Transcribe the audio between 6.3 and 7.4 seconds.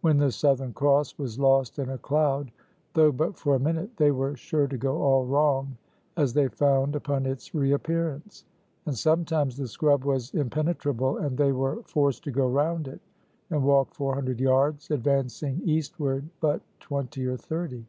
they found upon